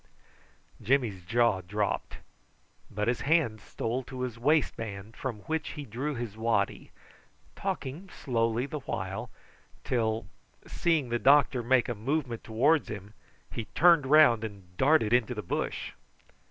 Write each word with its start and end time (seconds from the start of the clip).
Jimmy's 0.81 1.23
jaw 1.23 1.61
dropped, 1.61 2.15
but 2.89 3.07
his 3.07 3.21
hand 3.21 3.61
stole 3.61 4.01
to 4.05 4.21
his 4.21 4.39
waistband, 4.39 5.15
from 5.15 5.41
which 5.41 5.73
he 5.73 5.85
drew 5.85 6.15
his 6.15 6.35
waddy, 6.35 6.89
talking 7.55 8.09
slowly 8.09 8.65
the 8.65 8.79
while, 8.79 9.29
till, 9.83 10.25
seeing 10.65 11.09
the 11.09 11.19
doctor 11.19 11.61
make 11.61 11.87
a 11.87 11.93
movement 11.93 12.43
towards 12.43 12.87
him, 12.89 13.13
he 13.51 13.65
turned 13.75 14.07
round 14.07 14.43
and 14.43 14.75
darted 14.75 15.13
into 15.13 15.35
the 15.35 15.43
bush. 15.43 15.91